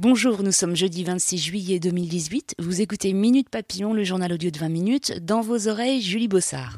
Bonjour, 0.00 0.42
nous 0.42 0.52
sommes 0.52 0.74
jeudi 0.74 1.04
26 1.04 1.38
juillet 1.38 1.78
2018. 1.78 2.56
Vous 2.58 2.80
écoutez 2.80 3.12
Minute 3.12 3.48
Papillon, 3.48 3.92
le 3.92 4.04
journal 4.04 4.32
audio 4.32 4.50
de 4.50 4.58
20 4.58 4.68
minutes. 4.68 5.24
Dans 5.24 5.40
vos 5.40 5.68
oreilles, 5.68 6.02
Julie 6.02 6.28
Bossard. 6.28 6.76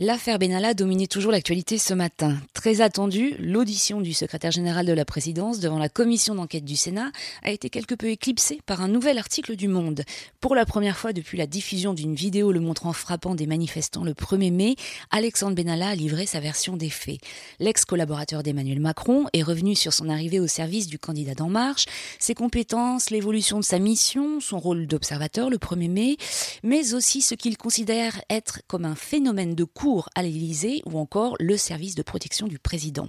L'affaire 0.00 0.38
Benalla 0.38 0.74
dominait 0.74 1.08
toujours 1.08 1.32
l'actualité 1.32 1.76
ce 1.76 1.92
matin. 1.92 2.36
Très 2.54 2.82
attendue, 2.82 3.34
l'audition 3.40 4.00
du 4.00 4.12
secrétaire 4.12 4.52
général 4.52 4.86
de 4.86 4.92
la 4.92 5.04
présidence 5.04 5.58
devant 5.58 5.80
la 5.80 5.88
commission 5.88 6.36
d'enquête 6.36 6.64
du 6.64 6.76
Sénat 6.76 7.10
a 7.42 7.50
été 7.50 7.68
quelque 7.68 7.96
peu 7.96 8.06
éclipsée 8.06 8.60
par 8.64 8.80
un 8.80 8.86
nouvel 8.86 9.18
article 9.18 9.56
du 9.56 9.66
Monde. 9.66 10.04
Pour 10.40 10.54
la 10.54 10.64
première 10.66 10.96
fois 10.96 11.12
depuis 11.12 11.36
la 11.36 11.48
diffusion 11.48 11.94
d'une 11.94 12.14
vidéo 12.14 12.52
le 12.52 12.60
montrant 12.60 12.92
frappant 12.92 13.34
des 13.34 13.48
manifestants 13.48 14.04
le 14.04 14.12
1er 14.12 14.52
mai, 14.52 14.76
Alexandre 15.10 15.56
Benalla 15.56 15.88
a 15.88 15.94
livré 15.96 16.26
sa 16.26 16.38
version 16.38 16.76
des 16.76 16.90
faits. 16.90 17.18
L'ex-collaborateur 17.58 18.44
d'Emmanuel 18.44 18.78
Macron 18.78 19.26
est 19.32 19.42
revenu 19.42 19.74
sur 19.74 19.92
son 19.92 20.08
arrivée 20.08 20.38
au 20.38 20.46
service 20.46 20.86
du 20.86 21.00
candidat 21.00 21.34
d'En 21.34 21.48
Marche, 21.48 21.86
ses 22.20 22.34
compétences, 22.34 23.10
l'évolution 23.10 23.58
de 23.58 23.64
sa 23.64 23.80
mission, 23.80 24.38
son 24.38 24.60
rôle 24.60 24.86
d'observateur 24.86 25.50
le 25.50 25.58
1er 25.58 25.90
mai, 25.90 26.16
mais 26.62 26.94
aussi 26.94 27.20
ce 27.20 27.34
qu'il 27.34 27.56
considère 27.56 28.22
être 28.30 28.60
comme 28.68 28.84
un 28.84 28.94
phénomène 28.94 29.56
de 29.56 29.64
cours 29.64 29.87
à 30.14 30.22
l'Élysée 30.22 30.82
ou 30.86 30.98
encore 30.98 31.36
le 31.40 31.56
service 31.56 31.94
de 31.94 32.02
protection 32.02 32.46
du 32.46 32.58
président. 32.58 33.08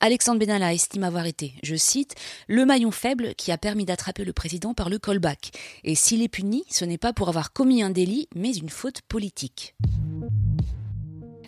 Alexandre 0.00 0.40
Benalla 0.40 0.74
estime 0.74 1.04
avoir 1.04 1.26
été, 1.26 1.54
je 1.62 1.74
cite, 1.74 2.14
le 2.46 2.64
maillon 2.64 2.90
faible 2.90 3.34
qui 3.34 3.52
a 3.52 3.58
permis 3.58 3.84
d'attraper 3.84 4.24
le 4.24 4.32
président 4.32 4.74
par 4.74 4.90
le 4.90 4.98
callback. 4.98 5.50
Et 5.84 5.94
s'il 5.94 6.22
est 6.22 6.28
puni, 6.28 6.64
ce 6.70 6.84
n'est 6.84 6.98
pas 6.98 7.12
pour 7.12 7.28
avoir 7.28 7.52
commis 7.52 7.82
un 7.82 7.90
délit, 7.90 8.28
mais 8.34 8.54
une 8.54 8.70
faute 8.70 9.00
politique. 9.02 9.74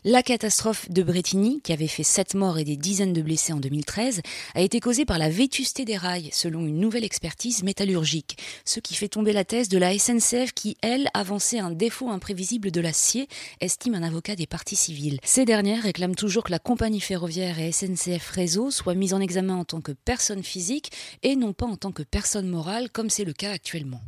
La 0.05 0.23
catastrophe 0.23 0.91
de 0.91 1.03
Bretigny, 1.03 1.61
qui 1.61 1.75
avait 1.75 1.87
fait 1.87 2.05
7 2.05 2.35
morts 2.35 2.59
et 2.59 2.65
des 2.65 2.79
dizaines 2.79 3.13
de 3.13 3.21
blessés 3.21 3.53
en 3.53 3.59
2013, 3.59 4.23
a 4.55 4.63
été 4.63 4.81
causée 4.81 5.05
par 5.05 5.19
la 5.19 5.29
vétusté 5.29 5.85
des 5.85 5.99
rails, 5.99 6.31
selon 6.33 6.61
une 6.61 6.81
nouvelle 6.81 7.05
expertise 7.05 7.63
métallurgique, 7.63 8.39
ce 8.65 8.81
qui 8.81 8.95
fait 8.95 9.09
tomber 9.09 9.35
la 9.35 9.45
thèse 9.45 9.69
de 9.69 9.77
la 9.77 9.99
SNCF 9.99 10.55
qui, 10.55 10.79
elle, 10.81 11.11
avançait 11.13 11.59
un 11.59 11.71
défaut 11.71 12.09
imprévisible 12.09 12.71
de 12.71 12.81
l'acier, 12.81 13.29
estime 13.61 13.95
un 13.95 14.03
avocat 14.03 14.37
des 14.37 14.47
parties 14.47 14.75
civiles. 14.75 15.21
Ces 15.23 15.45
dernières 15.45 15.83
réclament 15.83 16.15
toujours 16.15 16.45
que 16.45 16.53
la 16.53 16.59
compagnie 16.59 17.01
ferroviaire 17.01 17.59
et 17.59 17.71
SNCF 17.71 18.31
Réseau 18.31 18.71
soient 18.71 18.95
mises 18.95 19.13
en 19.13 19.21
examen 19.21 19.57
en 19.57 19.67
tant 19.67 19.83
que 19.83 19.93
personne 19.93 20.43
physique 20.43 20.93
et 21.23 21.37
non 21.37 21.53
pas 21.53 21.67
en 21.67 21.77
tant 21.77 21.93
que 21.93 22.05
personne 22.05 22.49
morale, 22.49 22.89
comme 22.89 23.11
c'est 23.11 23.25
le 23.25 23.35
cas 23.35 23.53
actuellement. 23.53 24.01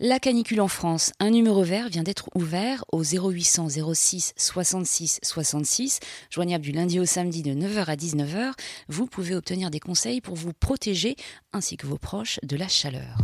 La 0.00 0.20
canicule 0.20 0.60
en 0.60 0.68
France, 0.68 1.12
un 1.18 1.30
numéro 1.30 1.64
vert 1.64 1.88
vient 1.88 2.04
d'être 2.04 2.30
ouvert 2.36 2.84
au 2.92 3.02
0800 3.02 3.66
06 3.94 4.32
66 4.36 5.18
66, 5.24 5.98
joignable 6.30 6.62
du 6.62 6.70
lundi 6.70 7.00
au 7.00 7.04
samedi 7.04 7.42
de 7.42 7.50
9h 7.50 7.86
à 7.86 7.96
19h. 7.96 8.52
Vous 8.88 9.06
pouvez 9.06 9.34
obtenir 9.34 9.72
des 9.72 9.80
conseils 9.80 10.20
pour 10.20 10.36
vous 10.36 10.52
protéger 10.52 11.16
ainsi 11.52 11.76
que 11.76 11.88
vos 11.88 11.98
proches 11.98 12.38
de 12.44 12.56
la 12.56 12.68
chaleur 12.68 13.16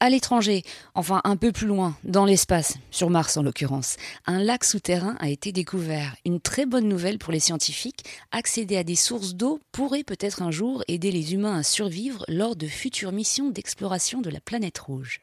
à 0.00 0.10
l'étranger, 0.10 0.64
enfin 0.94 1.20
un 1.24 1.36
peu 1.36 1.52
plus 1.52 1.66
loin, 1.66 1.96
dans 2.04 2.24
l'espace, 2.24 2.78
sur 2.90 3.10
Mars 3.10 3.36
en 3.36 3.42
l'occurrence, 3.42 3.96
un 4.26 4.42
lac 4.42 4.64
souterrain 4.64 5.14
a 5.20 5.28
été 5.28 5.52
découvert. 5.52 6.16
Une 6.24 6.40
très 6.40 6.66
bonne 6.66 6.88
nouvelle 6.88 7.18
pour 7.18 7.32
les 7.32 7.40
scientifiques, 7.40 8.04
accéder 8.32 8.78
à 8.78 8.84
des 8.84 8.96
sources 8.96 9.34
d'eau 9.34 9.60
pourrait 9.72 10.02
peut-être 10.04 10.42
un 10.42 10.50
jour 10.50 10.82
aider 10.88 11.10
les 11.12 11.34
humains 11.34 11.58
à 11.58 11.62
survivre 11.62 12.24
lors 12.28 12.56
de 12.56 12.66
futures 12.66 13.12
missions 13.12 13.50
d'exploration 13.50 14.20
de 14.20 14.30
la 14.30 14.40
planète 14.40 14.78
rouge. 14.78 15.20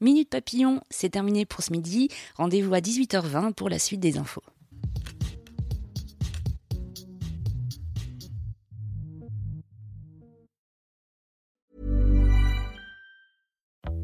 Minute 0.00 0.28
Papillon, 0.28 0.80
c'est 0.90 1.10
terminé 1.10 1.44
pour 1.44 1.62
ce 1.62 1.72
midi. 1.72 2.08
Rendez-vous 2.36 2.74
à 2.74 2.78
18h20 2.78 3.54
pour 3.54 3.68
la 3.68 3.80
suite 3.80 4.00
des 4.00 4.18
infos. 4.18 4.44